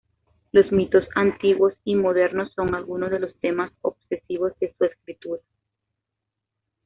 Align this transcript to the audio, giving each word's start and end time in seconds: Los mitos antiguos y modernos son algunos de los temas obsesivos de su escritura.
Los 0.51 0.71
mitos 0.71 1.03
antiguos 1.13 1.75
y 1.83 1.93
modernos 1.93 2.51
son 2.55 2.73
algunos 2.73 3.11
de 3.11 3.19
los 3.19 3.35
temas 3.35 3.71
obsesivos 3.83 4.51
de 4.59 4.73
su 4.75 4.85
escritura. 4.85 5.43